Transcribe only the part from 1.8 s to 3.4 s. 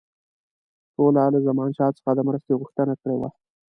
څخه د مرستې غوښتنه کړې وه.